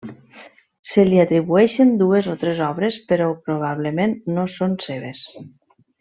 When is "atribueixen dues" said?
1.23-2.29